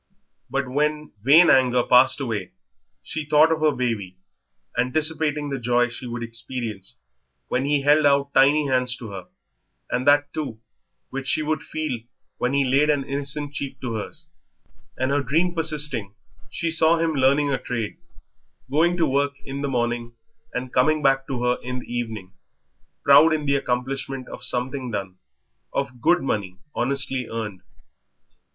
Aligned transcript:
But 0.49 0.67
when 0.67 1.11
vain 1.21 1.51
anger 1.51 1.83
passed 1.83 2.19
away 2.19 2.53
she 3.03 3.23
thought 3.23 3.51
of 3.51 3.59
her 3.59 3.71
baby, 3.71 4.17
anticipating 4.75 5.49
the 5.51 5.59
joy 5.59 5.89
she 5.89 6.07
would 6.07 6.23
experience 6.23 6.97
when 7.49 7.65
he 7.65 7.83
held 7.83 8.07
out 8.07 8.33
tiny 8.33 8.65
hands 8.67 8.95
to 8.97 9.11
her, 9.11 9.27
and 9.91 10.07
that, 10.07 10.33
too, 10.33 10.59
which 11.11 11.27
she 11.27 11.43
would 11.43 11.61
feel 11.61 11.99
when 12.39 12.53
he 12.53 12.65
laid 12.65 12.89
an 12.89 13.03
innocent 13.03 13.53
cheek 13.53 13.79
to 13.81 13.93
hers; 13.93 14.27
and 14.97 15.11
her 15.11 15.21
dream 15.21 15.53
persisting, 15.53 16.15
she 16.49 16.71
saw 16.71 16.97
him 16.97 17.13
learning 17.13 17.51
a 17.51 17.59
trade, 17.59 17.97
going 18.71 18.97
to 18.97 19.05
work 19.05 19.33
in 19.45 19.61
the 19.61 19.69
morning 19.69 20.13
and 20.51 20.73
coming 20.73 21.03
back 21.03 21.27
to 21.27 21.43
her 21.43 21.59
in 21.61 21.77
the 21.77 21.93
evening, 21.93 22.33
proud 23.03 23.35
in 23.35 23.45
the 23.45 23.53
accomplishment 23.53 24.27
of 24.29 24.43
something 24.43 24.89
done, 24.89 25.17
of 25.71 26.01
good 26.01 26.23
money 26.23 26.57
honestly 26.73 27.27
earned. 27.29 27.61